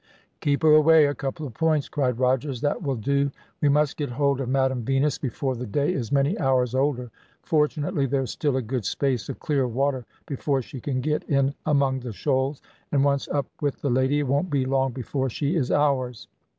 "Keep 0.39 0.63
her 0.63 0.73
away 0.73 1.05
a 1.05 1.13
couple 1.13 1.45
of 1.45 1.53
points," 1.53 1.87
cried 1.87 2.17
Rogers; 2.17 2.61
"that 2.61 2.81
will 2.81 2.95
do. 2.95 3.29
We 3.61 3.69
must 3.69 3.97
get 3.97 4.09
hold 4.09 4.41
of 4.41 4.49
Madam 4.49 4.81
Venus 4.83 5.19
before 5.19 5.55
the 5.55 5.67
day 5.67 5.93
is 5.93 6.11
many 6.11 6.35
hours 6.39 6.73
older. 6.73 7.11
Fortunately 7.43 8.07
there 8.07 8.23
is 8.23 8.31
still 8.31 8.57
a 8.57 8.63
good 8.63 8.83
space 8.83 9.29
of 9.29 9.39
clear 9.39 9.67
water 9.67 10.07
before 10.25 10.63
she 10.63 10.79
can 10.81 11.01
get 11.01 11.21
in 11.29 11.53
among 11.67 11.99
the 11.99 12.13
shoals, 12.13 12.63
and 12.91 13.03
once 13.03 13.27
up 13.27 13.45
with 13.61 13.79
the 13.83 13.91
lady, 13.91 14.21
it 14.21 14.27
won't 14.27 14.49
be 14.49 14.65
long 14.65 14.91
before 14.91 15.29
she 15.29 15.55
is 15.55 15.69
ours." 15.69 16.27